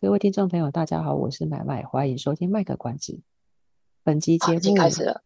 [0.00, 3.20] 各位听众朋友，大家好，我是买卖，欢迎收听卖个关子。
[4.04, 5.24] 本集节目、啊、已经开始了。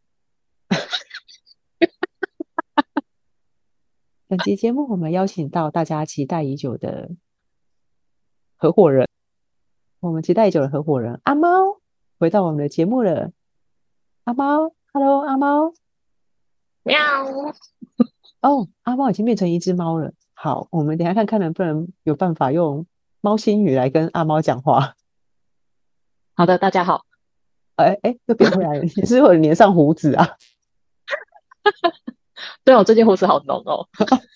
[4.29, 7.11] 本集节目，我们邀请到大家期待已久的
[8.57, 9.07] 合伙人，
[10.01, 11.83] 我们期待已久的合伙人阿猫
[12.19, 13.31] 回到我们的节目了。
[14.25, 15.75] 阿猫，Hello，阿猫，
[16.83, 16.97] 喵。
[18.41, 20.15] 哦，阿猫已经变成一只猫了。
[20.33, 22.87] 好，我们等一下看看能不能有办法用。
[23.25, 24.97] 猫星语来跟阿猫讲话。
[26.35, 27.07] 好的，大家好。
[27.77, 30.37] 哎哎，又变回来了， 你是不是有粘上胡子啊？
[32.65, 33.87] 对，我最近胡子好浓哦。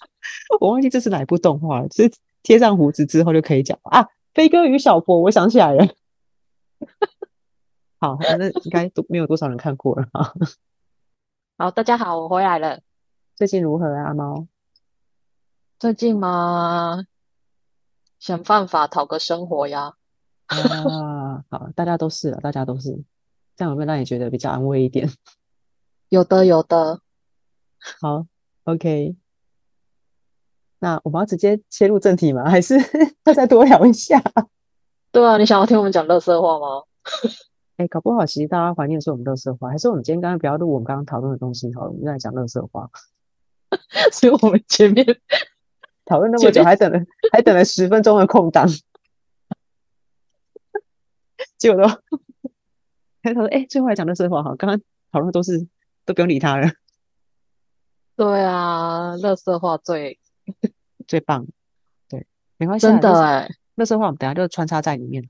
[0.60, 2.08] 我忘记这是哪一部动画了，是
[2.44, 4.06] 贴上胡子之后就可以讲啊。
[4.34, 5.84] 飞哥与小佛，我想起来了。
[7.98, 10.32] 好，反正应该都没有多少人看过了哈。
[11.58, 12.82] 好，大家好，我回来了。
[13.34, 14.46] 最近如何啊，阿猫？
[15.80, 17.04] 最近吗？
[18.26, 19.94] 想办法讨个生活呀！
[20.46, 22.90] 啊，好，大家都是了，大家都是，
[23.54, 25.08] 这样有没有让你觉得比较安慰一点？
[26.08, 26.98] 有的，有的。
[28.00, 28.26] 好
[28.64, 29.14] ，OK。
[30.80, 32.50] 那我们要直接切入正题吗？
[32.50, 32.76] 还是
[33.26, 34.20] 要 再多聊一下？
[35.12, 36.82] 对啊，你想要听我们讲乐色话吗？
[37.78, 42.90] 哎、欸，搞不好其实大家怀念的是我们乐色话，还是我们今天刚刚不要录我们刚刚讨论的东西好了，我们再来讲乐色话。
[44.10, 45.06] 所以我们前面。
[46.06, 46.98] 讨论那么久，还等了
[47.32, 48.66] 还等了十分钟的空档，
[51.58, 51.94] 结果都
[53.22, 55.66] 他说：“哎、欸，最后来讲的是话哈，刚刚讨论都是
[56.04, 56.68] 都不用理他了。”
[58.16, 60.18] 对啊，乐色话最
[61.06, 61.44] 最棒，
[62.08, 62.24] 对，
[62.56, 65.22] 没关系，真的哎，乐色话我们等下就穿插在里面。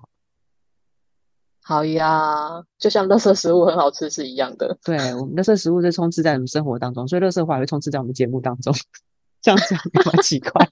[1.63, 4.79] 好呀，就像乐色食物很好吃是一样的。
[4.85, 8.75] 对，我们乐色食物是充斥在我们生活当中，所以乐色话也会充斥在我们节目当中。
[9.47, 10.51] 这样子蛮奇怪，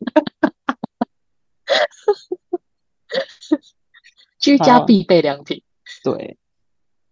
[4.40, 5.62] 居家必备良品。
[6.02, 6.36] 对，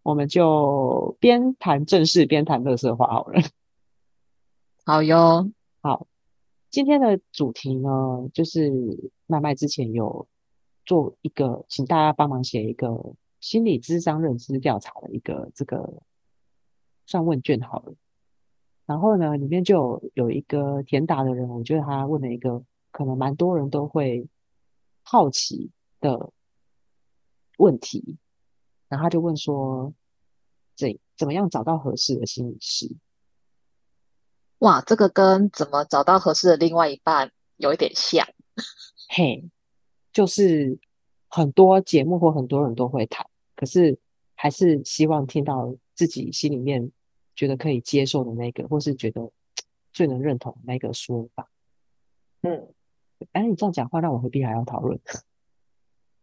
[0.03, 3.41] 我们就边谈正事边谈垃圾话好了。
[4.85, 5.53] 好哟，
[5.83, 6.09] 好，
[6.69, 8.73] 今天的主题呢，就是
[9.27, 10.27] 麦麦之前有
[10.85, 16.03] 做一个，请大家帮忙写一个心理智商认知调查的一个这个
[17.07, 17.95] 算问卷好了。
[18.93, 24.29] 然后呢，里面就有有一个填答的人，我觉得他问了一个可能蛮多人都会
[25.03, 26.31] 好奇的
[27.57, 28.19] 问题，
[28.91, 29.95] 然后他就问说：
[30.77, 32.95] 怎怎么样找到合适的心理师？
[34.59, 38.29] 哇，这个跟怎么找到合适的另外一半有一点像。
[39.09, 39.49] 嘿，
[40.13, 40.79] 就是
[41.29, 43.27] 很多节目或很多人都会谈，
[43.57, 43.99] 可是
[44.35, 46.93] 还是希望听到自己心里面。
[47.35, 49.31] 觉得可以接受的那个，或是觉得
[49.93, 51.49] 最能认同的那个说法，
[52.43, 52.69] 嗯，
[53.33, 54.99] 哎，你这样讲话，让我何必还要讨论？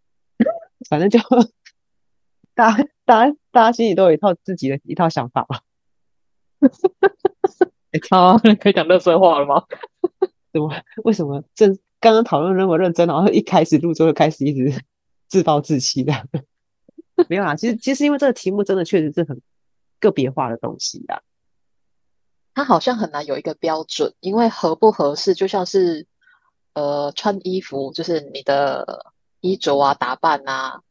[0.89, 1.19] 反正就
[2.53, 5.61] 大家、大家、大家心里都有一套自己的一套想法吧。
[8.09, 9.65] 好 可以讲热身话了吗？
[10.53, 10.73] 怎么？
[11.03, 11.43] 为什么？
[11.55, 14.83] 正刚刚讨论那么认真，然后一开始录之后就开始一直
[15.27, 16.13] 自暴自弃的？
[17.27, 19.41] 没有啊，其实其实因为这个题目真的确实是很。
[19.99, 21.21] 个别化的东西啊，
[22.53, 26.07] 它好像很难有一个标准，因为合不合适，就像是
[26.73, 30.81] 呃穿衣服，就是你的衣着啊、打扮啊，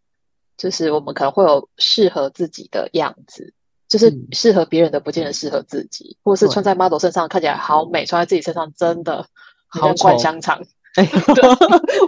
[0.57, 3.53] 就是我们可能会有适合自己的样子，
[3.89, 9.27] 就是适合别人的不见得适合自己，嗯、或者是穿在 model 身上看起来好美，穿在自己身上真的
[9.67, 10.63] 好怪香肠。
[10.97, 11.09] 哎，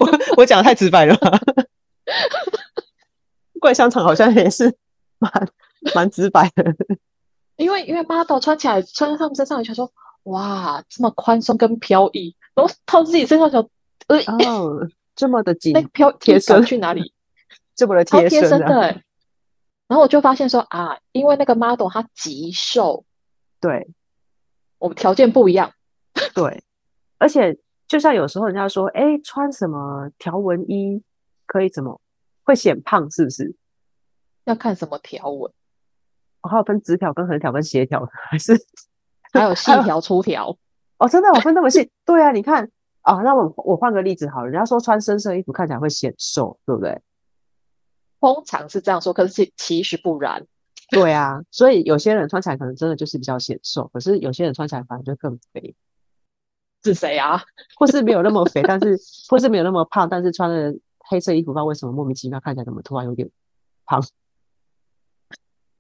[0.01, 1.39] 我我讲的太直白了吧，
[3.61, 4.75] 怪香肠好像也是
[5.19, 5.31] 蛮。
[5.95, 6.65] 蛮直白的，
[7.57, 9.91] 因为因为 model 穿起来穿在他们身上，就说
[10.25, 13.59] 哇这么宽松跟飘逸，然后套自己身上就
[14.09, 17.13] 呃哦这么的紧，那飘贴身去哪里？
[17.75, 19.01] 这么的贴身，身的。
[19.89, 23.05] 然后我就发现说啊，因为那个 model 他极瘦，
[23.61, 23.91] 对，
[24.79, 25.73] 我们条件不一样，
[26.33, 26.63] 对，
[27.19, 31.03] 而且就像有时候人家说，哎，穿什么条纹衣
[31.47, 32.01] 可以怎么
[32.45, 33.57] 会显胖，是不是？
[34.45, 35.53] 要看什么条纹。
[36.43, 38.53] 我、哦、还有分直条跟横条跟斜条，还是
[39.33, 40.57] 还有细条粗条？
[40.99, 41.91] 哦，真的，我分那么细？
[42.05, 42.71] 对啊，你看
[43.03, 47.01] 啊、哦，那我我换个例子好了，人家说穿深色衣服看起来会显瘦，对不对？
[48.21, 50.47] 通常是这样说，可是其其实不然。
[50.91, 55.75] 对啊，所以有些人穿起来可能真的就是比较显瘦，可是有些人穿起来反而就更肥。
[56.83, 57.41] 是谁啊？
[57.79, 58.99] 或是没有那么肥，但是
[59.29, 63.31] 或是没有那么胖，但是穿了黑色衣服，不知道为什么莫名其妙看起来怎么突然有点
[63.85, 64.03] 胖，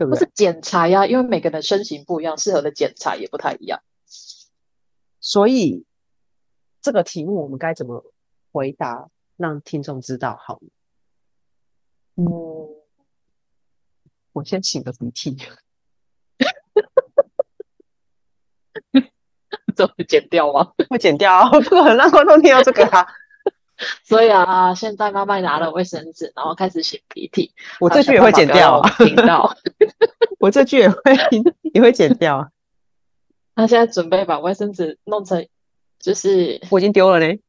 [0.00, 3.82] 对不是剪裁呀，因为每个人的身形不一样，适合的剪裁也不太一样。
[5.20, 5.84] 所以
[6.80, 8.02] 这个题目我们该怎么
[8.50, 10.58] 回答，让听众知道好？
[12.14, 12.24] 嗯，
[14.32, 15.36] 我先擤个鼻涕。
[19.76, 20.72] 这会剪掉吗？
[20.88, 23.06] 会剪掉啊， 不可能让观众听到这个啊。
[24.04, 27.52] 所以啊，现在妈妈拿了卫生纸，然后开始擤鼻涕。
[27.80, 29.56] 我这句 也会剪掉啊，听到。
[30.38, 30.98] 我这句也会
[31.74, 32.50] 也会剪掉啊。
[33.54, 35.46] 他现在准备把卫生纸弄成，
[35.98, 37.40] 就是我已经丢了嘞。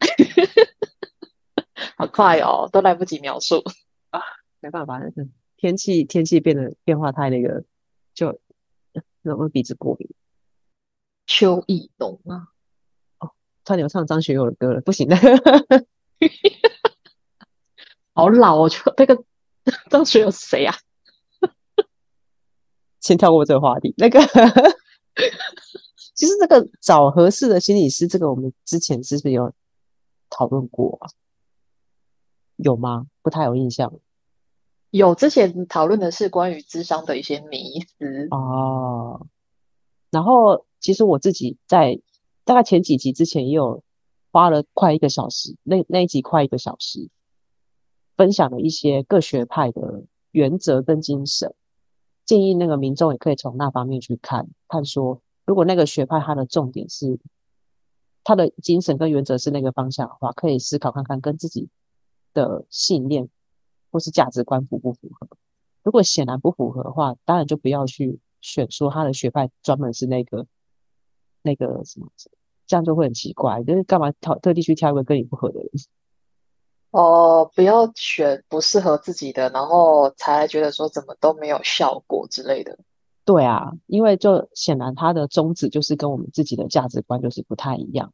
[1.96, 3.62] 好快哦，都来不及描述
[4.10, 4.20] 啊，
[4.60, 5.00] 没办法，
[5.56, 7.64] 天气天气变得变化太那个，
[8.14, 8.38] 就
[9.22, 10.08] 容易鼻子过敏。
[11.26, 12.48] 秋意浓啊，哦，
[13.68, 15.14] 差点要唱张学友的歌了，不行的，
[18.14, 19.22] 好老哦，就那个
[19.90, 20.74] 张学友是谁呀？
[23.00, 23.92] 先跳过这个话题。
[23.98, 24.18] 那个，
[26.14, 29.52] 其实这个找合适的心理师，这个我们之前是不是有
[30.30, 31.10] 讨论过啊？
[32.56, 33.06] 有吗？
[33.20, 33.92] 不太有印象。
[34.90, 39.26] 有，之前讨论的是关于智商的一些迷思哦，
[40.10, 40.64] 然后。
[40.80, 42.00] 其实我自己在
[42.48, 43.82] 大概前几集之前也有
[44.30, 47.10] 花了快一个小时，那那一集快一个小时，
[48.16, 51.54] 分享了一些各学派的原则跟精神，
[52.24, 57.20] 建议那个民众也可以从那方面去看，看说如果那个学派它的重点是
[58.24, 61.68] 它的精神跟原则是那个方向的话，可以思考看看跟自己
[62.32, 63.28] 的信念
[63.90, 65.28] 或是价值观符不符合。
[65.82, 70.46] 如果显然不符合的话，当然就不要去选说他的学派专门是那个。
[71.40, 72.10] 那个什么，
[72.68, 75.68] 这样就会很奇怪，就是干嘛挑特地去挑一个跟你不合的人？
[76.90, 82.78] 哦，不要选不适合自己的，然后才觉得说怎么都没有效果之类的。
[83.24, 88.12] 对啊，因为就显然他的宗旨就是跟我们自己的价值观就是不太一样。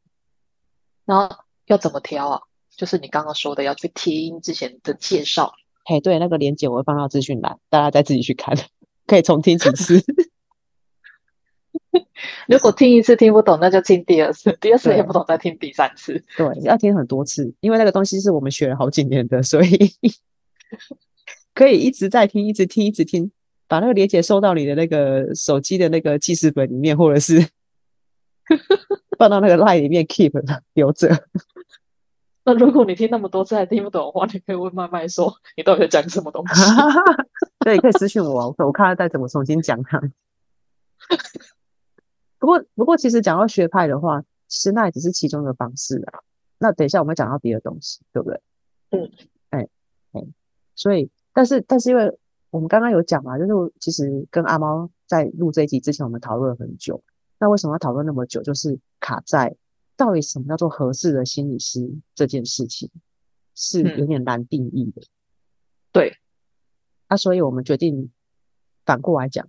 [1.05, 1.29] 那
[1.67, 2.41] 要怎么挑啊？
[2.75, 5.53] 就是你刚刚说的，要去听之前的介绍。
[5.85, 8.57] 嘿，对，那个连接我会放到资讯栏，大家再自己去看，
[9.07, 10.03] 可以重听几次。
[12.47, 16.23] 如果听一次听不懂，那就听第二次；第二次也不懂，再听第三次。
[16.37, 19.91] 对，要听很多次，因为那个东西是我们学了好几年的，所以
[21.53, 23.31] 可以一直在听，一直听，一直听，
[23.67, 27.47] 把那个连接收到你的那个手机的那个记事本里面，或者是
[29.17, 30.31] 放到那个 line 里面 keep
[30.73, 31.25] 留着。
[32.47, 36.61] 那如果你听那么多次还听不懂的话，你可以问麦麦说，你到底在讲什么东西？
[37.65, 39.99] 对，可以私信我，我看他再怎么重新讲它。
[42.37, 46.19] 不过，不过，其实讲到学派的话，其实那也只是其中的方式啊。
[46.57, 48.41] 那等一下我们讲到别的东西，对不对？
[48.91, 49.11] 嗯，
[49.49, 49.67] 哎，
[50.13, 50.21] 哎，
[50.75, 52.17] 所以，但是，但是，因为
[52.49, 57.03] 我们刚刚有讲嘛，就是其实跟阿猫在录这一集之前，我们讨论了很久。
[57.39, 58.41] 那为什么要讨论那么久？
[58.41, 59.55] 就是卡在
[59.97, 62.89] 到底什么叫做合适的心理师这件事情，
[63.55, 65.01] 是有点难定义的。
[65.01, 65.11] 嗯、
[65.91, 66.17] 对，
[67.09, 68.09] 那、啊、所以我们决定
[68.85, 69.45] 反过来讲，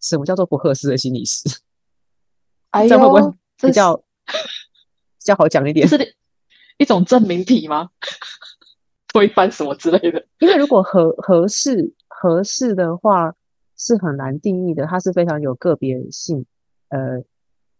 [0.00, 1.48] 什么叫做不合适的心理师？
[2.88, 3.20] 这会不会
[3.60, 3.96] 比较
[4.26, 5.86] 比较好讲一点？
[5.88, 6.16] 是
[6.76, 7.90] 一种证明题吗？
[9.08, 10.26] 推翻什么之类的？
[10.38, 13.34] 因为如果合合适合适的话，
[13.76, 16.44] 是很难定义的，它是非常有个别性，
[16.88, 17.22] 呃，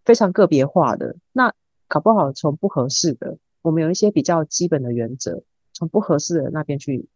[0.04, 1.16] 非常个别化的。
[1.32, 1.52] 那
[1.86, 5.42] 搞不好从不合适的，我们有一些比较基本的原则，
[5.74, 7.06] 从不合适的那边去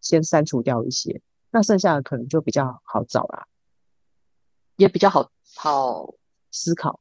[0.00, 3.46] 先删除掉一些，那剩下的可能就比较好找啦，
[4.76, 6.14] 也比较好好
[6.50, 7.00] 思考。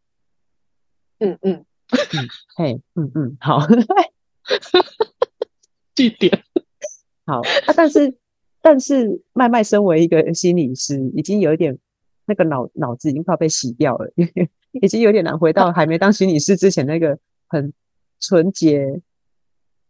[1.20, 3.60] 嗯嗯嗯， 嘿，嗯嗯，好，
[5.96, 6.44] 句点，
[7.26, 7.74] 好啊。
[7.76, 8.16] 但是，
[8.62, 11.78] 但是，麦麦身为一个心理师，已经有一点
[12.26, 14.10] 那个脑脑子已经快被洗掉了，
[14.82, 17.74] 已经有点难回到还没当心理师之前那个很
[18.22, 19.02] 纯洁、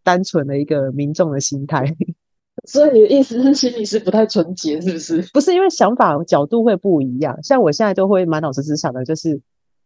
[0.03, 1.85] 单纯的一个民众的心态。
[2.65, 5.21] 所以你的意思是，心理师不太纯洁，是不是？
[5.31, 7.37] 不是，因为想法角度会不一样。
[7.43, 9.39] 像我现在就会满脑子只想的就是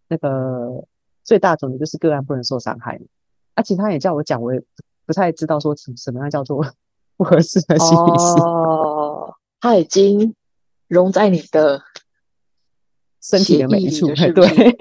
[0.07, 0.87] 那个。
[1.23, 2.99] 最大种的就是个案不能受伤害，
[3.53, 4.61] 啊，其他也叫我讲，我也
[5.05, 6.65] 不太知道说什么样叫做
[7.17, 8.41] 不合适的心理师。
[8.43, 10.35] 哦，他已经
[10.87, 11.81] 融在你的
[13.21, 14.47] 身体的每一处，对，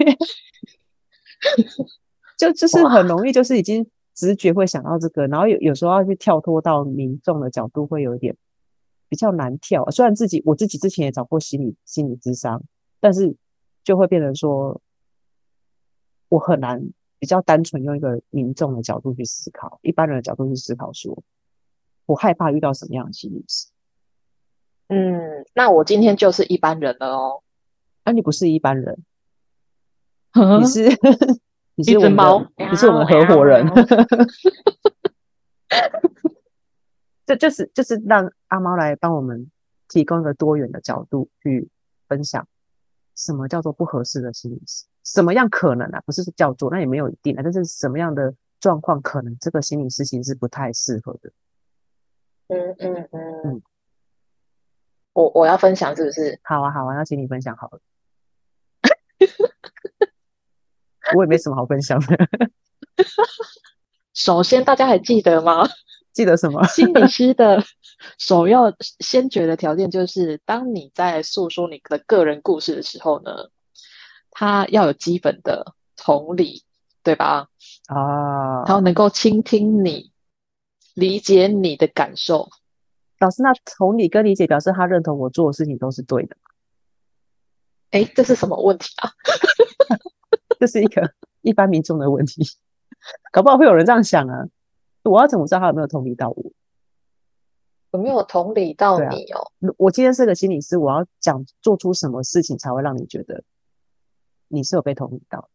[2.37, 8.35] 就就是很容易，就是已经直觉会想到这个，然后有有时候要去跳脱到民众的角度，会有一点
[9.07, 9.89] 比较难跳。
[9.91, 12.61] 虽然自己我自己之前也找过心理心理咨商，
[12.99, 13.33] 但是
[13.83, 14.81] 就会变成说，
[16.33, 16.81] 我很难
[17.19, 21.23] 比较单纯用一个民众的角度去思考，一般人的角度去思考说，说
[22.07, 23.67] 我害怕遇到什么样的心理师。
[24.87, 27.43] 嗯，那我今天就是一般人了哦。
[28.03, 29.03] 啊，你不是一般人，
[30.33, 30.89] 呵你是
[31.75, 33.67] 你是我们的猫，你是我们合伙人。
[37.27, 39.51] 这就是就是让阿猫来帮我们
[39.87, 41.69] 提供一个多元的角度去
[42.07, 42.47] 分享，
[43.15, 44.85] 什么叫做不合适的心理师？
[45.03, 46.01] 什么样可能啊？
[46.05, 47.41] 不是叫做，那也没有一定啊。
[47.43, 51.31] 但是什么样的状况可能这个心理师其实是不太适合的？
[52.47, 53.61] 嗯嗯嗯嗯。
[55.13, 56.39] 我我要分享是不是？
[56.43, 57.79] 好啊好啊，那请你分享好了。
[61.15, 62.17] 我也没什么好分享的。
[64.13, 65.67] 首先，大家还记得吗？
[66.13, 66.63] 记得什么？
[66.69, 67.63] 心理师的
[68.17, 73.31] 首要先决的条件就是，当你在诉说你的个人故事的时候呢，
[74.33, 76.63] 他要有基本的同理，
[77.03, 77.47] 对吧？
[77.87, 80.11] 啊，然后能够倾听你，
[80.95, 82.49] 理解你的感受。
[83.19, 86.35] 老师，那同理跟理解表示他认同我做的事情都是对的。
[87.91, 89.11] 哎，这是什么问题啊？
[90.59, 92.43] 这是一个一般民众的问题，
[93.31, 94.45] 搞不好会有人这样想啊。
[95.03, 96.51] 我要怎么知道他有没有同理到我？
[97.91, 99.39] 有没有同理到你哦？
[99.39, 103.43] 啊、我今天是个心理师，我要讲做出什么事情才会让你觉得
[104.53, 105.49] 你是有被同理到？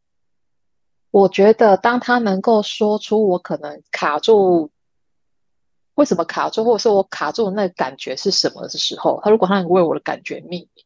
[1.10, 4.70] 我觉得当他能够说出我可能卡住，
[5.94, 10.84] 为什么卡住，或者说我卡住的那个感觉是什么的时候，他如果他能为我的感觉命名，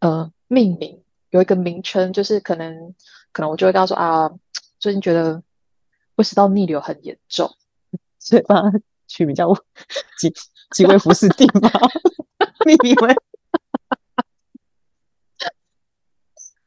[0.00, 2.94] 呃，命名有一个名称，就是可能
[3.32, 4.30] 可能我就会跟他说啊，
[4.78, 5.42] 最近觉得
[6.16, 7.54] 胃食道逆流很严重。
[8.18, 9.52] 所以帮他取名叫
[10.18, 10.32] 几
[10.72, 11.70] 几位服侍定吗？
[12.66, 13.16] 你以为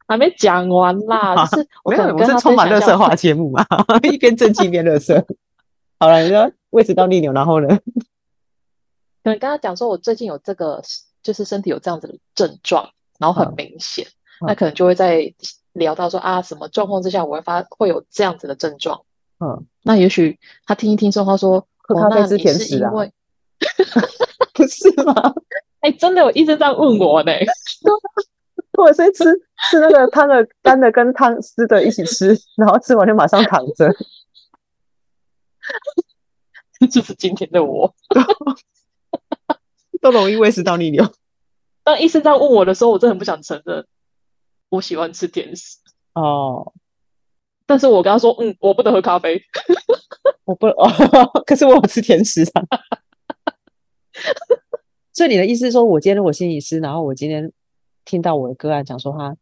[0.06, 1.34] 还没讲完啦？
[1.34, 3.64] 啊、 就是我可能跟他我是充满垃圾话节目嘛，
[4.04, 5.24] 一边正经一边乐色。
[5.98, 7.68] 好了，你说胃食道逆流，然后呢？
[9.22, 10.82] 可能跟他讲说，我最近有这个，
[11.22, 14.06] 就是身体有这样子的症状，然后很明显，
[14.42, 15.32] 嗯、那可能就会在
[15.72, 19.02] 聊到说啊，什么状况之下我会发会有这样子的症状。
[19.40, 22.90] 嗯，那也许他听一听说，他说喝咖啡吃甜食啊？
[22.92, 23.08] 哦、
[24.52, 25.14] 不是吗？
[25.80, 27.32] 哎、欸，真的有医生这样问我呢。
[28.76, 29.24] 或者是吃
[29.70, 33.92] 吃那个汤的干的跟汤湿的一起吃，然后吃完就马上躺着。
[36.90, 37.94] 就是今天的我，
[40.02, 41.10] 都容易胃食道逆流。
[41.82, 43.86] 当医生这样问我的时候，我真的很不想承认
[44.68, 45.78] 我喜欢吃甜食
[46.14, 46.72] 哦。
[47.66, 49.42] 但是我跟他说，嗯，我不能喝咖啡，
[50.44, 50.86] 我不哦，
[51.46, 52.62] 可是我有吃甜食啊。
[55.14, 57.50] 所以你的意思是说，我今天如果心理师，然后我今天
[58.04, 59.36] 听到我的个案讲说他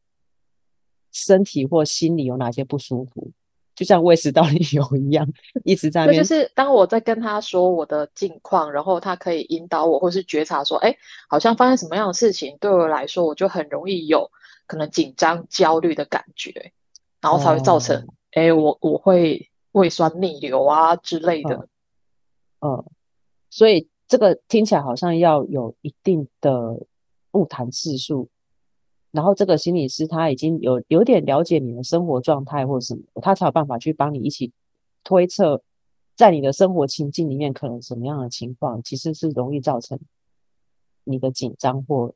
[1.10, 3.30] 身体或心理有哪些不舒服，
[3.74, 5.28] 就像胃食道逆流一样，
[5.64, 6.22] 一直在那边。
[6.22, 10.96] 就是当我在跟他说我的近况，然后他可以引导我，或是觉察说，哎，
[11.28, 14.30] 好像发生什么样的事情，对我来说，我就很容易有
[14.66, 16.72] 可能紧张、焦虑的感觉。
[17.20, 21.68] 然后才会造成，哎、哦，我我会胃酸逆流啊之类的。
[22.58, 22.84] 嗯，嗯，
[23.48, 26.50] 所以这个听起来好像要有一定的
[27.30, 28.28] 晤谈次数，
[29.12, 34.50] 然后这个心理师他已经有有点了解你的生活状态或什么，他才有办法去帮你一起
[35.04, 35.62] 推测，
[36.16, 40.00] 在你的生活情境里面可能什么样的情况，其实是容易造成
[41.04, 42.14] 你的紧张或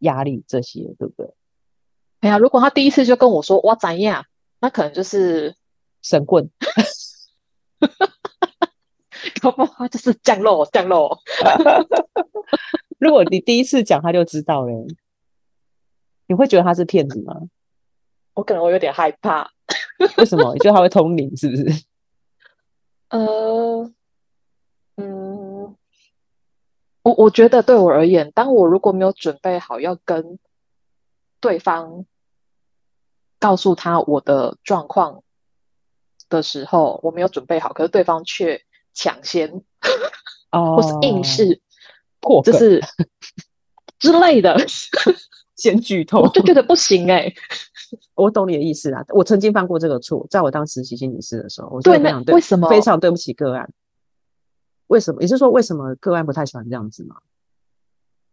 [0.00, 1.32] 压力这些，对不对？
[2.20, 4.26] 哎呀，如果他第一次就跟我说哇怎样，
[4.60, 5.54] 那可能就是
[6.02, 6.50] 神棍，
[9.40, 11.18] 搞不好就是降落降落。
[12.98, 14.86] 如果你第一次讲他就知道了，
[16.26, 17.34] 你会觉得他是骗子吗？
[18.34, 19.50] 我可能会有点害怕。
[20.18, 20.52] 为什么？
[20.54, 21.84] 你觉得他会通灵是不是？
[23.10, 23.90] 呃，
[24.96, 25.76] 嗯，
[27.02, 30.38] 我我觉得对我而言，当我如果没有准备好要跟
[31.40, 32.04] 对方。
[33.40, 35.22] 告诉他我的状况
[36.30, 38.62] 的时候，我没有准备好，可是对方却
[38.94, 39.62] 抢先，
[40.50, 41.60] 哦，或是硬是
[42.20, 42.80] 破，就是
[44.00, 44.56] 之类的，
[45.56, 47.34] 先剧透，我就觉得不行哎、欸。
[48.14, 53.68] 我懂你的意思啦，我曾经犯过这个错，在我当实习心理师的时候，我对，非常对，为什么非常对不起个案？
[54.88, 55.22] 为什么？
[55.22, 57.16] 也就是说，为什么个案不太喜欢这样子吗？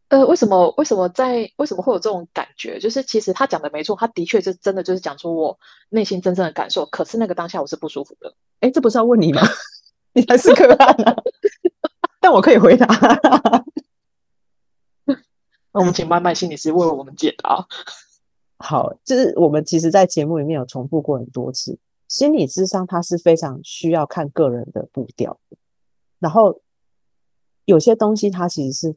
[0.09, 0.73] 呃，为什么？
[0.77, 1.49] 为什么在？
[1.55, 2.79] 为什么会有这种感觉？
[2.79, 5.57] 就是其实他讲的没错，他的确是真的，就是讲出我
[5.89, 6.85] 内心真正的感受。
[6.87, 8.33] 可是那个当下我是不舒服的。
[8.59, 9.41] 哎，这不是要问你吗？
[10.13, 11.15] 你才是个案啊！
[12.19, 12.85] 但我可以回答。
[15.73, 17.67] 那我们请麦麦心理师为我们解答。
[18.57, 25.39] 好，就是我们其实，在节目里面有重复过很多次，心理咨商它是非常需要看个人的步调，
[26.19, 26.61] 然后
[27.65, 28.95] 有些东西它其实是，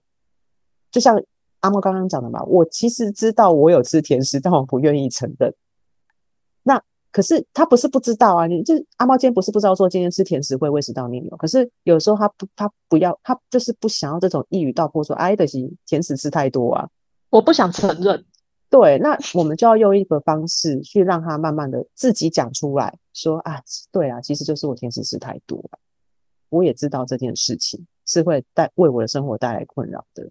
[0.90, 1.22] 就像
[1.60, 5.54] 阿莫刚刚讲的嘛，我其实知道我有吃甜食，但我不愿意承认。
[6.62, 6.82] 那
[7.14, 16.88] 可是他不是不知道啊，你就阿猫今天不是不知道说今天吃甜食会胃食道逆流，可是有时候他不他不要他就是不想要这种一语道破说哎的是甜食吃太多啊，
[17.30, 18.24] 我不想承认。
[18.68, 25.78] 对，那我们就要用一个方式去让他慢慢的自己讲出来说啊，对啊，其实就是我甜食吃太多了，
[26.48, 30.28] 我也知道这件事情是会带为我的生活带来困扰的。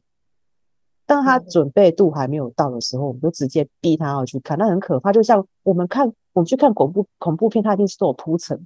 [1.06, 5.14] 当他准备度还没有到的时候，我们就直接逼他要去看，那很可怕。
[5.14, 8.66] 就像我们看我们去看恐怖恐怖片，它一定是都有铺陈。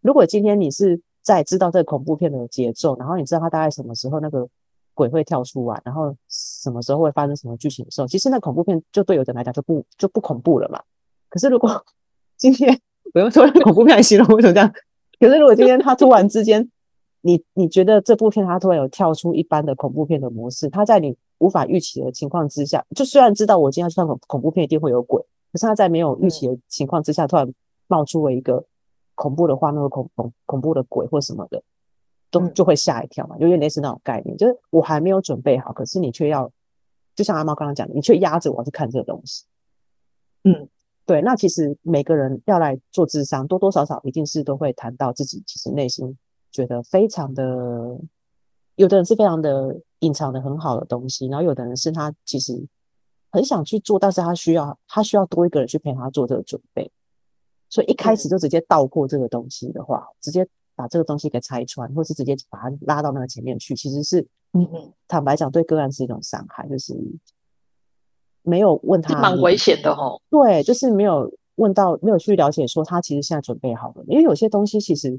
[0.00, 4.48] 如果今天你是在知道这个恐怖片的节奏，然后你知道它大概什么时候那个。
[4.94, 10.82] 鬼会跳出来，然后什么时候会发生什么剧情的时候，其实那恐怖片就对有的人来讲就不就不恐怖了嘛。
[11.28, 11.70] 可是如果
[12.36, 12.76] 今天
[13.14, 14.68] 我用说恐怖片来形容，为什么这样？
[15.20, 16.68] 可是如果今天他突然之间，
[17.20, 27.52] 你你觉得这部片他突然有跳出一般的恐怖片的模式，他在你无法预期的情况之下，就虽然知道我今天要去看恐恐怖片一定会有鬼，可是他在没有预期的情况之下，突然
[27.86, 28.64] 冒出了一个
[29.14, 31.62] 恐怖的画面，恐恐恐怖的鬼或什么的。
[32.30, 36.52] 都就会吓一跳嘛，就有点类似那种概念，就是我还没有准备好，可是你却要，
[37.16, 39.46] 就像阿猫刚刚讲的，你却压着我去看这个东西。
[40.44, 40.68] 嗯，
[41.06, 41.22] 对。
[41.22, 46.18] 那其实每个人要来做智商，多多少少一定是都会谈到自己其实内心
[46.52, 47.98] 觉得非常的，
[48.74, 52.62] 有的人是非常的隐藏的很好的东西，然后有的人是他其实
[53.30, 56.90] 很想去做，但是他需要他需要多一个人去陪他做这个准备，
[57.68, 60.48] 所以一开始就直接倒过这个东西的话，直接。
[60.78, 64.20] 把这个东西给拆穿，或是直接把它拉到那个前面去，其实是，
[64.52, 66.96] 嗯嗯，坦白讲，对个案是一种伤害，就是
[68.42, 70.22] 没有问他，蛮危险的哦。
[70.30, 75.18] 对，就是没有问到，没有去了解说他其实现在准备好了，因为有些东西其实，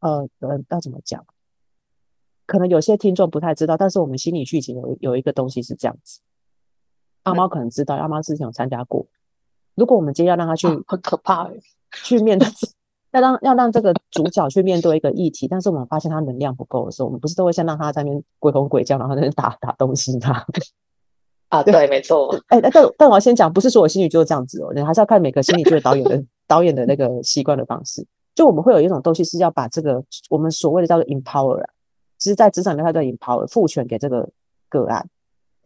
[0.00, 1.24] 呃呃，要怎么讲？
[2.44, 6.20] 可能有些听众不太知道，但是我们心理剧情有有一个东西是这样子，
[7.26, 9.04] 阿猫可能知道，阿猫之前有参加过。
[9.74, 11.50] 如果我们今天要让他去，啊、很可怕，
[12.04, 12.48] 去面对。
[13.12, 20.44] 要让要让这个主角去面对一个议题，但是我们发现他能量不够的时候，我们不是都会先让他在那边鬼吼鬼叫，然后在那边打打东西他
[21.48, 22.36] 啊，对，对没错。
[22.48, 28.06] 哎、欸，但但我要先讲，不是说我心理就是这样子哦，你还是要看每个心理剧的导演的 导演的那个习惯的方式。
[28.34, 31.64] 就我们会有一种东西是要把这个我们所谓的叫做 empower，
[32.18, 34.28] 其实在职场里面他叫 empower，赋权给这个
[34.68, 35.08] 个案，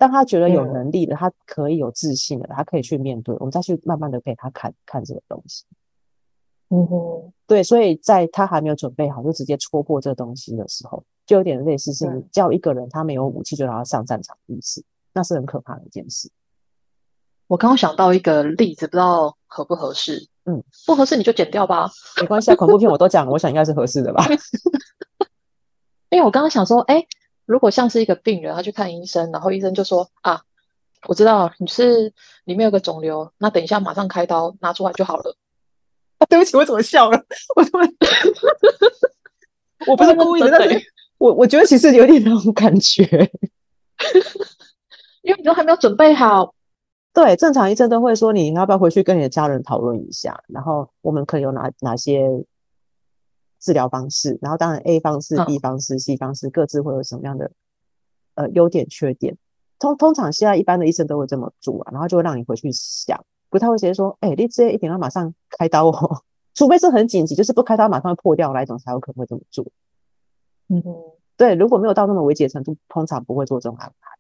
[0.01, 5.67] 当他觉得有能力的，他可以有自信的，他可以去面对，我们再去慢慢的给他看看这个东西。
[6.71, 14.83] 嗯哼，对，所以在他还没有准备好就直接戳破这东西的时候，就有点类似是你叫一个人他没有武器就让他上战场的意思，
[15.13, 16.31] 那是很可怕的一件事。
[17.47, 20.27] 我刚刚想到一个例子，不知道合不合适？
[20.47, 21.91] 嗯，不合适你就剪掉吧，
[22.23, 22.57] 没关系啊。
[22.57, 24.25] 恐怖片我都讲了，我想应该是合适的吧。
[26.09, 27.05] 因为我刚刚想说，哎，
[27.51, 30.43] 如果像是一个病人，他去看医生，然后医生就说啊，
[31.09, 32.13] 我知道你是
[32.45, 35.35] 里面有个肿瘤，那等一下马上开刀拿出来就好了。
[36.19, 37.21] 啊、 对不起，我怎么笑了？
[37.57, 37.93] 我突然，
[39.89, 40.81] 我不是故意的，但是
[41.19, 43.03] 我我觉得其实有点那种感觉，
[45.23, 46.55] 因为你都还没有准备好。
[47.13, 52.31] 对，正常医生都会说，你要不要回去跟你的家人讨论一下，然后我们可以有哪哪些
[53.61, 57.51] 治疗方式，然后当然 A 方式、B 方式、C 方式各自会有什么样的
[58.35, 59.37] 呃优点缺点。
[59.79, 63.25] 通通常现在一般的医生都会这么做啊，然后就会让你回去想。
[63.49, 66.23] 不太会直接说，哎、欸，你这一点要马上开刀哦，
[66.55, 69.67] 除非是很紧急，就是不开刀马上会破掉那一种，才有可能会这么做。
[70.69, 70.95] 嗯哼，
[71.37, 74.11] 对，如果没有到那么危急的程度，通常不会做这种安排。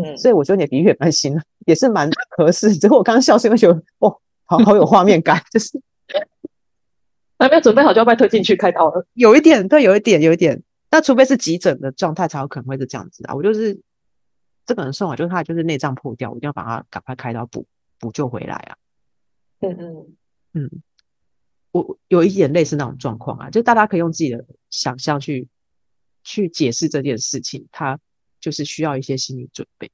[0.00, 2.74] 嗯，所以我觉得你的比喻也蛮新的，也是蛮合适。
[2.74, 5.80] 只不过我刚刚笑是因为觉得，哦，好好有画面感，就是
[7.42, 10.62] 还没有准备好就要被推进去开刀了，有一点，对，有一点，有一点。
[10.90, 13.34] 那除非是急诊的状态，才有可能会是这样子啊。
[13.34, 13.80] 我就是。
[14.64, 17.66] 这个人送我，就是他就是内脏破掉，我一定要把他赶快开刀补
[17.98, 18.76] 补救回来啊。
[19.58, 20.16] 嗯嗯
[20.52, 20.70] 嗯，
[21.72, 25.48] 我有一点类似那种状况啊，就大家可以用自己的想象去
[26.22, 27.98] 去解释这件事情，他
[28.40, 29.90] 就是需要一些心理准备。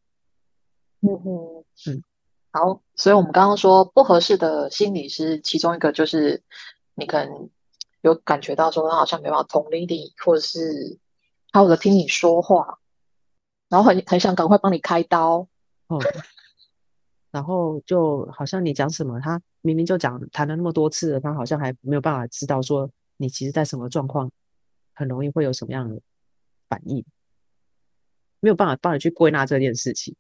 [1.01, 2.03] 嗯嗯嗯，
[2.51, 6.43] 好，所以我们刚刚说不合适的心理师，其中一个就是
[6.99, 7.49] 你可能
[8.03, 10.99] 有感觉到说他好像没办法同理你，或者是
[11.53, 12.81] 他或者听你说话。
[13.69, 15.47] 然后很很想赶快帮你开刀，
[15.89, 16.01] 哦，
[17.31, 24.31] 然后就好像你讲什么，他明明就讲谈了那么多次了，他好像还没有办法知道说你其实在什么状况，
[24.95, 26.01] 很容易会有什么样的
[26.69, 27.05] 反应。
[28.41, 30.17] 没有办法帮你去归纳这件事情。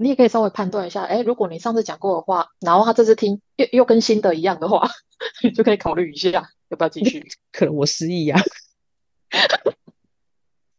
[0.00, 4.88] 你也可以稍微判断一下，哎，如果你上次讲过的话，然后他这次听又又跟新的一样的话，
[5.42, 6.30] 你就可以考虑一下
[6.68, 7.26] 要不要继续。
[7.52, 8.40] 可能我失忆呀。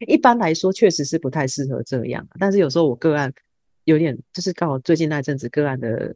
[0.07, 2.25] 一般来说，确实是不太适合这样。
[2.39, 3.31] 但是有时候我个案
[3.83, 6.15] 有点，就是刚好最近那阵子个案的，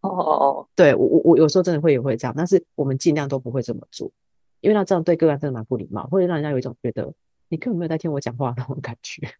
[0.00, 4.10] 哦哦哦，对我我我有时候真的会也会这样，但是我们尽量都不会这么做，
[4.60, 7.14] 因为那这样对个案真的蛮不礼貌，会让人家有一种觉得
[7.48, 9.32] 你根本没有在听我讲话那种感觉。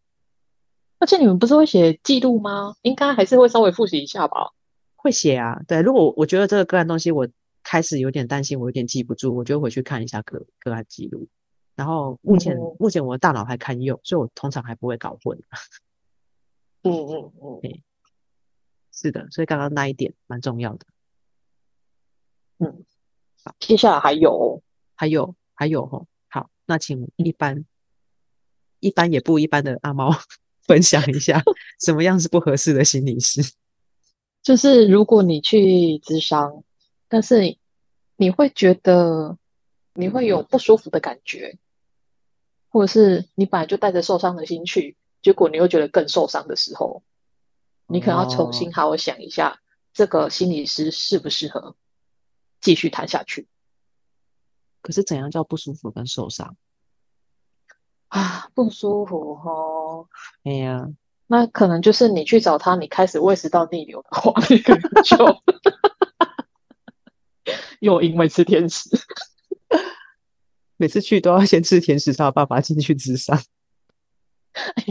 [1.00, 2.76] 而且你们不是会写记录吗？
[2.82, 4.52] 应该还是会稍微复习一下吧。
[4.96, 5.80] 会写啊，对。
[5.80, 7.26] 如果我觉得这个个案东西我
[7.64, 11.26] 开始有点担心，我有点记不住，我就回去看一下个个案记录。
[11.74, 15.42] 然后目前、嗯、目前我的大脑还堪用，所以我通常还不会搞混。
[16.84, 17.82] 嗯嗯嗯，对，
[18.92, 20.86] 是的，所以刚刚那一点蛮重要的。
[22.58, 22.84] 嗯，
[23.42, 24.62] 好，接下来还有
[24.94, 27.64] 还有还有哈，好，那请一般
[28.80, 30.10] 一般也不一般的阿猫。
[30.70, 31.42] 分享一下
[31.80, 33.42] 什么样是不合适的心理师？
[34.40, 35.59] 就是如果你去
[35.98, 36.62] 咨商，
[37.09, 37.56] 但是
[38.14, 39.37] 你会觉得
[39.94, 41.59] 你会有不舒服的感觉，
[42.68, 47.02] 或者是你本来就带着受伤的心去，结果你又觉得更受伤的时候，
[47.88, 49.61] 你可能要重新好好想一下，
[49.92, 51.74] 这个心理师适不适合
[52.61, 53.48] 继续谈下去。
[54.83, 56.56] 可是怎样叫不舒服跟受伤？
[58.06, 59.79] 啊，不舒服哦。
[60.44, 60.88] 哎呀，
[61.26, 64.33] 那可能就是你去找他，你开始胃食道逆流的话，
[65.05, 65.16] 就
[67.81, 68.90] 又因为吃甜食，
[70.76, 73.40] 每次去都要先吃甜食，才有办法进去咨商，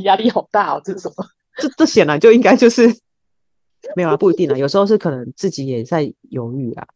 [0.03, 0.81] 压力好大哦。
[0.83, 1.25] 这是什么？
[1.57, 2.87] 这这显然就应该就是
[3.95, 4.57] 没有啊，不一定啊。
[4.57, 6.87] 有时候是可能自己也在犹豫啊。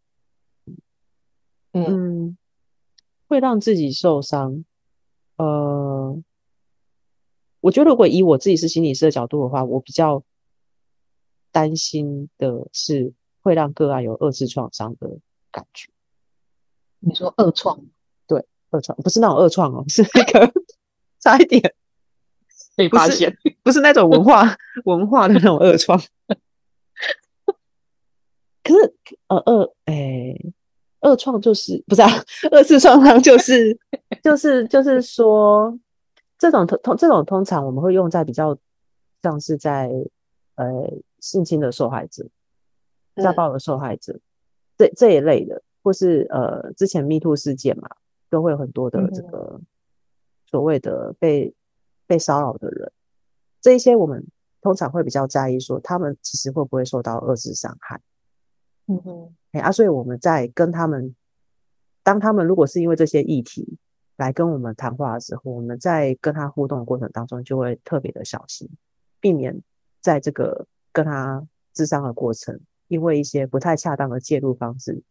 [1.74, 2.38] 嗯，嗯，
[3.28, 4.64] 会让自己受伤。
[5.38, 6.16] 呃，
[7.64, 10.22] 我觉得如果以我自己是心理师的角度的话，我比较
[11.50, 15.10] 担心的是会让个案有二次创伤的
[15.50, 15.90] 感觉。
[17.00, 17.80] 你说二创？
[18.28, 20.54] 对，二创不是那种二创哦，是那个
[21.22, 21.74] 差一点
[22.76, 25.98] 被发现，不是，那种文化 文化的那种二创。
[28.62, 28.96] 可是
[29.28, 30.36] 呃二哎。
[31.06, 32.10] 二创就是不是啊？
[32.50, 33.78] 二次创伤就是
[34.24, 35.78] 就是就是说，
[36.44, 38.58] 这种通通这种通常我们会用在比较
[39.22, 39.90] 像是在
[40.56, 42.28] 呃性侵的受害者、
[43.16, 44.22] 家暴的受害者、嗯、
[44.78, 47.88] 这这一类的，或是呃之前 MeToo 事件嘛，
[48.30, 49.62] 都会有很多的这个
[50.46, 51.54] 所谓的被、嗯、
[52.08, 52.92] 被骚扰的人，
[53.62, 54.28] 这一些我们
[54.60, 58.02] 通常会比较在意，说他们其实会不会受到二次伤害。
[58.88, 59.34] 嗯哼。
[59.54, 61.16] 哎啊，所以我们在跟他们，
[62.04, 63.78] 当他们如果是因为这些议题
[64.18, 68.70] 来跟我们谈话的时候，我们在跟他互动的过程当中，就会特别的小心，
[69.20, 69.60] 避免
[70.02, 75.02] 在这个跟他咨商的过程，因为一些不太恰当的介入方式，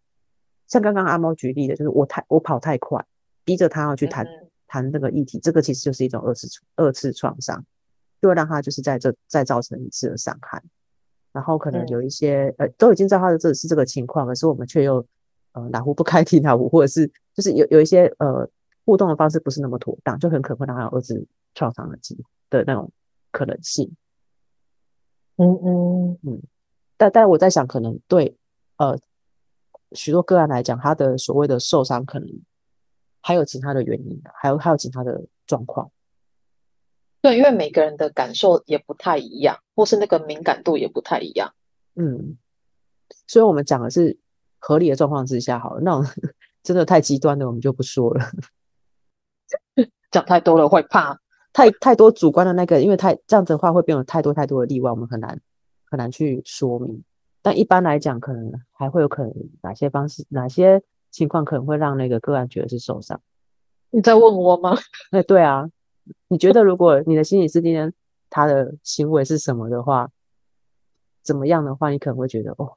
[0.68, 3.04] 像刚刚阿猫举例的，就是我太我跑太快，
[3.44, 4.26] 逼着他要去谈
[4.68, 7.64] 谈这个议题，这个其实就是一种二次二次创伤，
[8.20, 10.62] 就会让他就是在这再造成一次的伤害。
[11.32, 15.04] 然后可能有一些、嗯、呃，都已经知道他的这是这个情况，可是我们却又
[15.52, 18.46] 呃哪壶不开提哪壶，或者是就是有有一些呃
[18.84, 22.90] 互动的方式不是那么妥当，就很可能让他有二次创伤的机会的那种
[23.30, 23.94] 可能性。
[25.36, 26.42] 嗯嗯嗯，
[26.96, 28.36] 但但我在想，可能对
[28.76, 28.98] 呃
[29.92, 32.28] 许多个案来讲，他的所谓的受伤，可能
[33.20, 35.90] 还有其他的原因，还有还有其他的状况。
[37.20, 41.54] 对，因为每个人的感受也不太一样，或是那个敏感度也不太一样。
[41.94, 42.36] 嗯，
[43.26, 44.18] 所以我们讲的是
[44.58, 46.04] 合理的状况之下好了，那种
[46.62, 48.24] 真的太极端的我们就不说了。
[50.12, 51.18] 讲太多了会怕，
[51.52, 55.40] 太太多主观的那个，因为太这样子的话会变成太多太多的例外，我们很难
[55.90, 57.02] 很难去说明。
[57.42, 63.20] 但一般来讲，可能还会有可能哪些方式、哪些情况可能会让那个个案觉得是受伤。
[63.90, 64.76] 你在问我吗？
[65.10, 65.68] 哎，对啊。
[66.28, 67.92] 你觉得，如果你的心理师今天
[68.28, 70.10] 他的行为是什么的话，
[71.22, 72.72] 怎么样的话，你可能会觉得哦，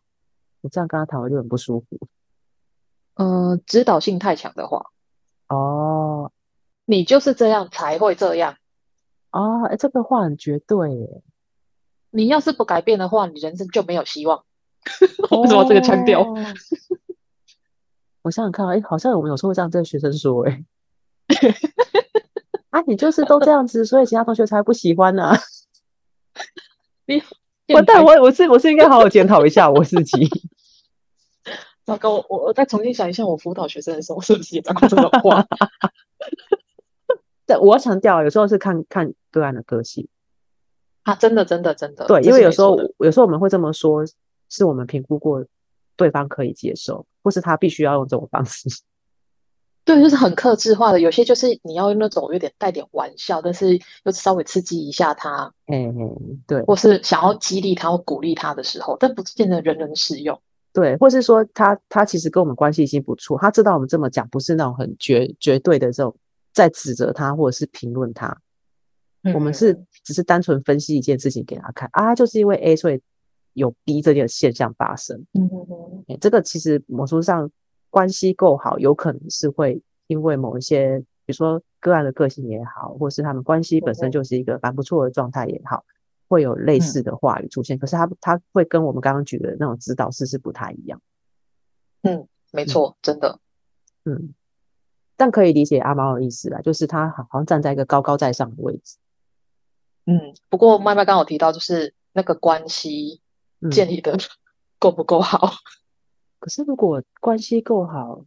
[0.62, 2.00] 我这样跟他谈，我就很不舒服。
[3.16, 4.86] 嗯、呃，指导性太强的话，
[5.48, 6.32] 哦，
[6.86, 8.56] 你就是这样才会这样。
[9.32, 11.22] 哦，哎，这个话很绝对耶。
[12.12, 14.46] 你要是不改变的话，你人生就没有希望。
[15.30, 16.22] 哦、 为什么这个腔调？
[18.24, 20.64] 我想想看，哎，好像我们有时候会这样对学生说，哎。
[22.70, 25.38] 啊，你就是都这样子，所以其他同学才不喜欢呢、啊。
[27.06, 27.22] 你
[27.74, 30.30] 完蛋，我我是我是应该好好检讨一下我自己。
[31.86, 35.46] 糟糕，我我再重新想一下，我辅导学生的时候是不是也讲过这种话？
[37.46, 40.08] 对，我要强调，有时候是看看个案的个性。
[41.04, 42.06] 啊，真的真的真的。
[42.08, 44.04] 对，因为有时候有时候我们会这么说，
[44.50, 45.46] 是我们评估过
[45.96, 48.68] 对方可以接受，或是他必须要用这种方式。
[49.86, 60.42] 对，就是很克制化的，有些就是你要用那种有点带点玩笑，但是又稍微刺激一下他，嗯嗯，对，或是想要激励他或鼓励他的时候，但不见得人人适用。
[60.74, 66.16] 对，或是说他他其实跟我们关系已经不错，他知道我们这么讲不是那种很绝绝对的这种
[66.56, 68.36] 在指责他或者是评论他，
[69.22, 73.00] 嗯、我们是只是单纯分析一件事情给他看啊，就是因为 A 所以
[73.54, 75.24] 有 B 这件现象发生。
[75.34, 77.48] 嗯嗯嗯，这个其实某种上。
[77.92, 85.82] 关系够好，有可能是会因为某一些，比如说个案的个性也好，或是他们关系本身就是一个蛮不错的状态也好，
[86.28, 87.78] 会有类似的话语出现。
[87.78, 91.02] 嗯、可是他他会跟我们刚刚举的那种指导式是不太一样。
[92.02, 93.40] 嗯，没错，嗯、真的。
[94.04, 94.34] 嗯，
[95.18, 98.98] 但可以理解阿猫的意思啦，就是他好像站在一个高高在上的位置。
[100.06, 103.22] 嗯，不过麦麦刚有提到，就是那个关系
[103.72, 104.18] 建立的
[104.80, 105.54] 够不够好。
[106.40, 108.24] 可是，如果关系够好，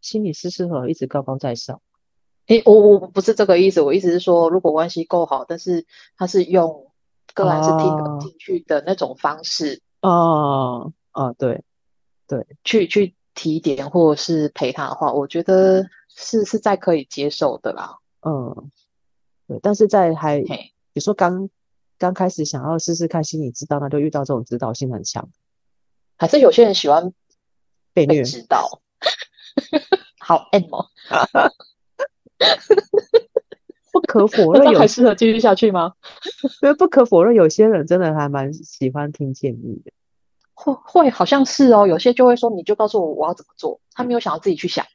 [0.00, 1.80] 心理师适合一直高高在上。
[2.46, 6.90] 诶，我我不是这个意思，我意思是说，如果关系够好，但是他是用
[7.34, 11.64] 个人是听得进去的那种方式，哦哦，对
[12.28, 17.98] 对，去去提点或者是陪他的话，我觉得是是在可以接受的啦。
[18.22, 18.70] 嗯，
[19.46, 21.48] 对，但是在还比如说刚
[21.98, 25.28] 刚开始想要试试看心理指导，那就遇到这种指导性很强，
[26.16, 27.12] 还是有些人喜欢。
[27.94, 28.80] 被虐，指导，
[30.18, 30.88] 好 M 哦，
[33.92, 35.92] 不可否 认，有还适合继续下去吗？
[36.62, 39.92] 因为不可否认，有些人真的还蛮喜欢听建议的，
[40.54, 44.86] 会会好像是哦，有些就会说，你就告诉我我要怎么做，他没有想要自己去想。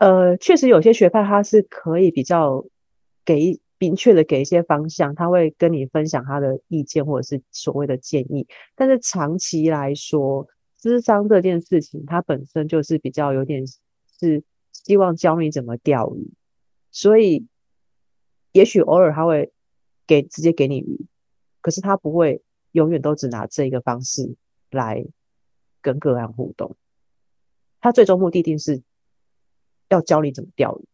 [0.00, 2.62] 呃，确实有些学派他是可以比较
[3.24, 10.46] 给明确的给一些方向，他会跟你分享他的意见或者是所谓的建议，但是长期来说。
[10.82, 16.32] 智商这件事情，它本身就是比较有点是希望教你怎么钓鱼，
[16.90, 17.46] 所以
[18.52, 19.52] 也许偶尔他会
[20.06, 21.04] 给直接给你鱼，
[21.60, 22.40] 可是他不会
[22.72, 24.34] 永远都只拿这一个方式
[24.70, 25.04] 来
[25.82, 26.74] 跟个案互动。
[27.82, 28.80] 他最终目的定是
[29.90, 30.88] 要教你怎么钓鱼，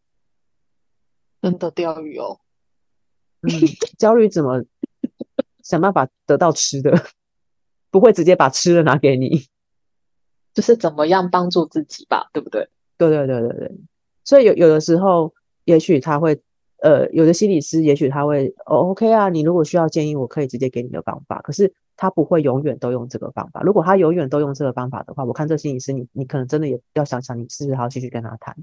[1.41, 2.39] 真的钓鱼哦。
[3.41, 3.49] 嗯，
[3.97, 4.65] 教你怎么
[5.63, 6.91] 想办法得到吃的，
[7.89, 9.47] 不会直接把吃的拿给你。
[10.53, 12.67] 就是怎么样帮助自己吧，对不对？
[12.97, 13.77] 对对对对对。
[14.23, 15.31] 所以有有的时候，
[15.65, 16.41] 也许他会，
[16.81, 21.39] 呃，有的心理师，也许他会，哦，OK 啊，你如果需要建议，我可以直接给你的方法。
[21.43, 23.61] 可是他不会永远都用这个方法。
[23.61, 28.57] 如果他永远都用这个方法的话，我看这心理师，你你可能真的也要想想，你是不是还要继续跟他谈？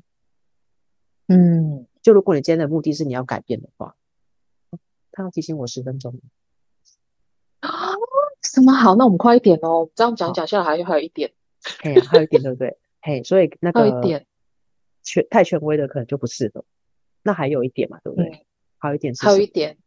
[1.29, 3.97] 嗯，就如果你今天的目的是你要改变的话，
[5.13, 6.21] 他要提醒我十分钟。
[7.61, 7.95] 啊？
[8.43, 8.95] 什么好？
[8.95, 11.33] 那我们快一点哦，这样讲讲下来还有还有一点。
[11.83, 12.79] 嘿，还有一点对不对？
[13.01, 14.27] 嘿，所以那个一点
[15.03, 16.65] 权太权威的可能就不是了。
[17.23, 18.29] 那还有一点嘛，对不对？
[18.29, 18.45] 嗯、
[18.79, 19.79] 还有一点是，还有一点，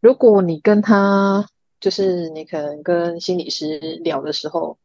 [0.00, 1.48] 如果你跟他
[1.80, 4.78] 就是你可能跟心理师聊的时候，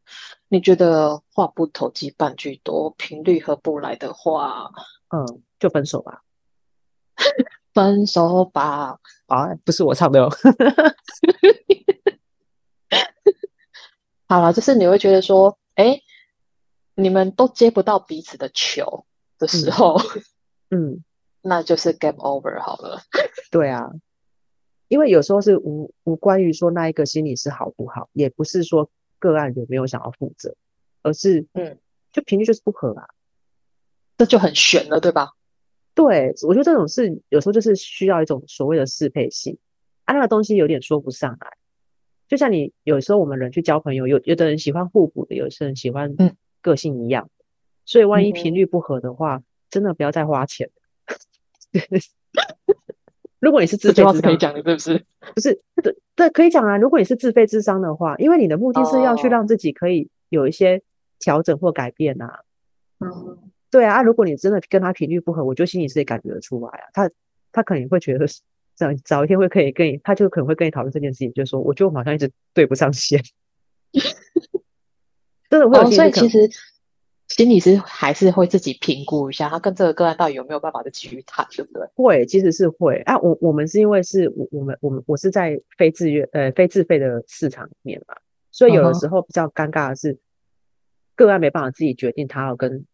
[0.48, 4.72] 你觉得话不投机半句多，频率合不来的话，
[5.10, 6.22] 嗯，就分手吧。
[7.74, 8.98] 分手吧。
[9.26, 10.30] 啊，不是我唱的哦。
[14.28, 15.58] 好了，就是你会觉得说。
[15.78, 16.00] 哎，
[16.96, 19.06] 你们都接不到彼此的球
[19.38, 19.96] 的时候，
[20.70, 21.04] 嗯，嗯，
[21.40, 23.00] 那就是 game over 好了。
[23.52, 23.88] 对啊，
[24.88, 28.90] 因为有时候是无无关于说那一个心理是好不好，也不是说
[29.20, 30.52] 个案有没有想要负责，
[31.02, 31.78] 而是嗯，
[32.10, 33.06] 就频率就是不合啊，
[34.18, 35.30] 这就很悬了，对吧？
[35.94, 39.56] 对，我觉得这种事有时候就是需要一种所谓的适配性，
[40.04, 41.56] 啊，那个东西有点说不上来。
[42.28, 46.14] 就像你有时候我们人去交朋友，有有的人喜欢互补的，有些人喜欢
[46.60, 47.30] 个性一样，嗯、
[47.86, 50.68] 所以万一频率不合的话，嗯、真的不要再花钱。
[53.40, 55.06] 如果你是自费可以讲的，是不是？
[55.34, 56.76] 不是，对对，可以讲啊。
[56.76, 60.82] 如果你是自费智商的话，因为你的目的是要去让自己可以有一些
[61.18, 62.40] 调整或改变啊。
[62.98, 64.02] 嗯，对啊。
[64.02, 66.84] 如果你真的跟他频率不合，我就心里是也感觉得出来啊。
[66.92, 67.10] 他
[67.52, 68.26] 他可能会觉得。
[68.78, 73.20] 早早一天会可以跟你，他就可能会跟你讨论这件事情，就是说，我觉得我们好像一直对不上线，
[75.50, 75.90] 真的会有、哦。
[75.90, 76.48] 所以其实
[77.26, 81.88] 心理师还是会自己评估一下，他跟这个个案到底有没有办法再继续谈，对不对？
[81.96, 82.98] 会，其实是会。
[82.98, 88.14] 啊，我我们是因为是我我们我们我是在非自愿呃非自费的市场里面嘛，
[88.52, 90.18] 所以有的时候比较尴尬的是，嗯、
[91.16, 92.86] 个案没办法自己决定他要跟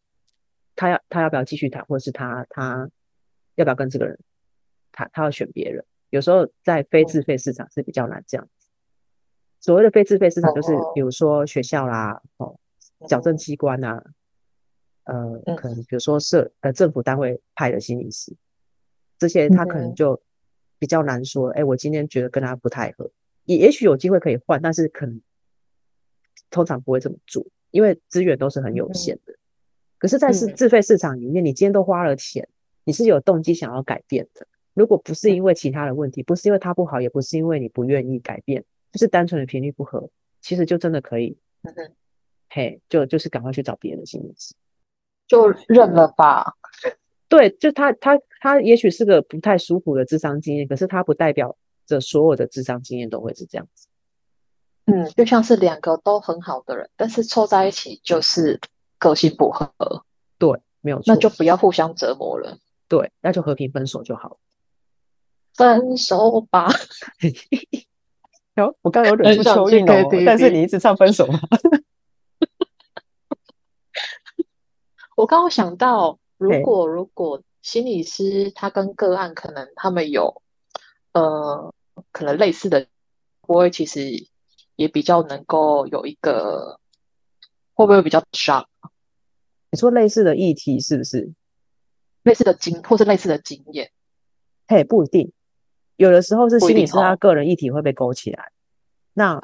[0.76, 2.88] 他要他要不要继续谈，或者是他他
[3.54, 4.18] 要不要跟这个人。
[4.96, 8.68] 他他要选别人，有时候在非自费市场是比较难这样子。
[9.58, 12.56] 所谓的非自费市场，就是比如说学校啦，哦，
[13.08, 14.00] 矫正机关呐、
[15.02, 15.12] 啊，
[15.46, 18.32] 呃，可能比如说社呃政府单位派的心理师，
[19.18, 20.22] 这些他可能就
[20.78, 21.48] 比较难说。
[21.50, 23.10] 哎，我今天觉得跟他不太合，
[23.46, 25.20] 也也许有机会可以换，但是可能
[26.50, 29.33] 通常不会这么做，因为资源都是很有限的。
[30.04, 32.46] 可是，在是自费市场里面，你今天都花了钱，
[32.84, 34.46] 你是有动机想要改变的。
[34.74, 38.62] 如果不是因为其他的问题，不是因为他不好，也不是因为你不愿意改变。
[38.92, 40.10] 就是单纯的频率不合，
[40.42, 41.38] 其实就真的可以，
[42.50, 44.54] 嘿，就就是赶快去找别的心理师，
[45.26, 46.52] 就认了吧。
[47.26, 53.88] 对，就他他他也许是个不太舒服的智商经验，可是他不代表着所有的智商经验都会是这样子。
[54.84, 58.60] 嗯，就像是两个都很好的人，但是凑在一起就是
[59.04, 59.70] 个性不合。
[60.38, 62.58] 对，没有错，那就不要互相折磨了。
[62.88, 64.38] 对，那就和平分手就好。
[65.54, 66.68] 分手吧。
[68.56, 71.38] 哟，我刚刚有忍住蚯蚓哦，但是你一直唱分手吗？
[75.16, 80.42] 我刚刚想到，如果如果心理师他跟个案可能他们有
[81.12, 81.72] 呃
[82.10, 82.86] 可能类似的，
[83.42, 84.26] 不会其实
[84.76, 86.80] 也比较能够有一个
[87.74, 88.66] 会不会比较 shock？
[89.74, 91.32] 你说类似的议题是不是？
[92.22, 93.90] 类似的经或是类似的经验？
[94.68, 95.32] 嘿，不一定。
[95.96, 98.52] 有的时候是心理师他个人议题会被勾起来，
[99.14, 99.40] 那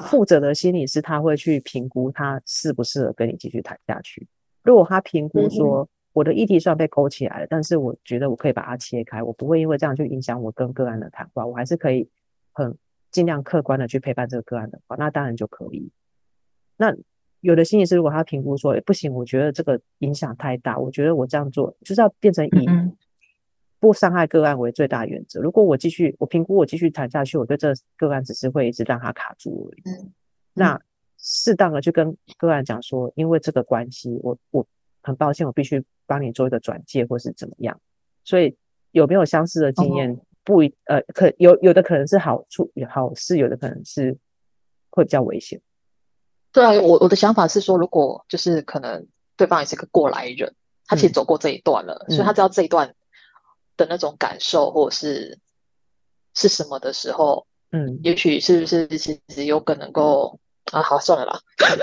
[0.00, 4.28] 负责的心理师他会去评估他适不适合跟你继续谈下去。
[4.62, 12.06] 如果他评估说我的议题虽然被勾起来了，但是我觉得我可以把它切开，我不会因为这样去影响我跟个案的谈话，我还是可以
[12.52, 12.76] 很
[13.10, 15.90] 尽量客观的去陪伴这个个案的话，那当然就可以。
[16.76, 16.94] 那
[17.46, 22.66] 有的心理师如果他评估说，欸，不行，我觉得这个影响太大，我觉得我这样做就是要变成以。
[23.78, 25.38] 不伤害个案为最大原则。
[25.38, 29.82] 如果我继续，我评估我继续谈下去，我对这个案只是会一直让他卡住而已。
[29.84, 30.12] 嗯，
[30.54, 30.80] 那
[31.18, 34.66] 适当的去跟个案讲说，因为这个关系，我我
[35.02, 37.78] 很抱歉，我必须帮你做一个转介或是怎么样。
[38.24, 38.56] 所以
[38.92, 40.18] 有没有相似的经验？
[40.42, 44.16] 不一呃，可有有的可能是好处好事，有的可能是
[44.88, 45.60] 会比较危险。
[46.52, 49.06] 对啊，我我的想法是说，如果就是可能
[49.36, 50.54] 对方也是个过来人，
[50.86, 52.94] 他其实走过这一段了，嗯，所以他知道这一段。
[53.78, 55.38] 的那种感受，或者是
[56.32, 60.40] 是什么的时候，嗯，也许是不是其实有可能够
[60.72, 61.38] 啊，好算了啦，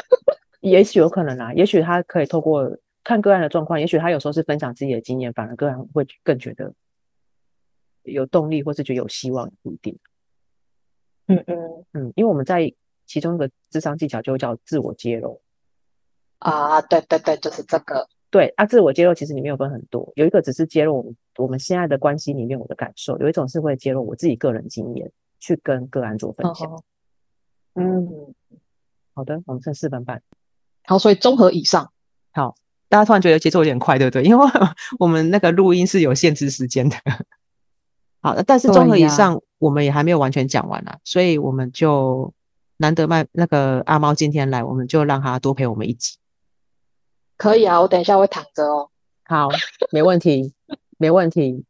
[0.60, 6.74] 也许有可能啦，也许他可以透过看个案的状况，也许他有时候是分享自己的经验，反而个案会更觉得
[8.02, 10.00] 有动力，或是觉得有希望，不一定。
[11.28, 12.74] 嗯嗯嗯，因为我们在
[13.06, 15.42] 其中一个智商技巧就叫自我揭露
[16.40, 18.08] 啊，对对对，就是这个。
[18.30, 26.72] 对啊，自我揭露其实里面有分很多，有一个只是揭露我们我们现在的关系里面我的感受，有一种是会揭露我自己个人经验，去跟个案做分享。
[26.72, 26.84] 哦、
[27.76, 28.34] 嗯，
[29.14, 30.22] 好的，我们剩四分半。
[30.86, 31.92] 好，所以综合以上，
[32.32, 32.56] 好，
[32.90, 34.24] 大家突然觉得节奏有点快，对不对？
[34.24, 34.48] 因为
[34.98, 36.98] 我 们那个录音是有限制时间的。
[38.22, 42.34] 好，但是综合以上，我们也还没有完全讲完啊，所以我们就
[42.84, 46.18] 难得麦那个阿猫今天来，我们就让他多陪我们一集。
[47.38, 48.90] 可以啊，我等一下会躺着哦。
[49.24, 49.48] 好，
[49.94, 50.54] 没问题，
[51.00, 51.64] 没问题。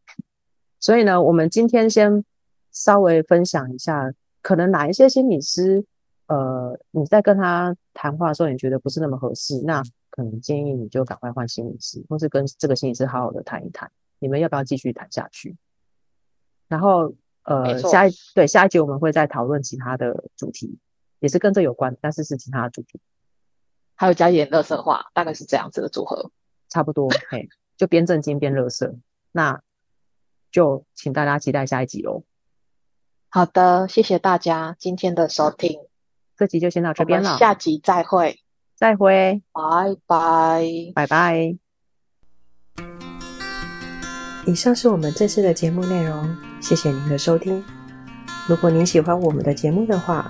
[0.79, 2.25] 所以呢，我们今天先
[2.71, 5.85] 稍微分享一下，可能哪一些心理师，
[6.25, 15.55] 呃，你在跟他谈话的时候，你觉得不是那么合适，那可能建议你就赶快换心理师，或是跟这个心理师好好的谈一谈，你们要不要继续谈下去？
[16.67, 20.75] 然后，呃，下一对下一集我们会再讨论其他的主题，
[21.23, 22.99] 也是跟这有关，但是是其他的主题。
[23.95, 26.31] 还有加一点乐色话，大概是这样子的组合，
[26.67, 28.93] 差不多，嘿，就边正经边乐色，
[29.31, 29.61] 那
[30.51, 32.25] 就请大家期待下一集喽。
[33.29, 35.79] 好的，谢谢大家今天的收听，
[36.35, 38.41] 这集就先到这边了，下集再会，
[38.75, 41.57] 再会，拜拜，拜拜。
[44.45, 47.63] 以上是我们这次的节目内容，谢谢您的收听。
[48.49, 50.29] 如果您喜欢我们的节目的话，